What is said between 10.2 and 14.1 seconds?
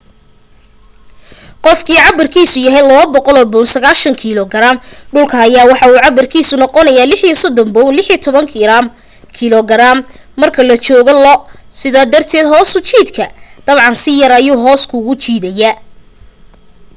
marka la joogo lo. sidaa darted hoos u jiidka dabcan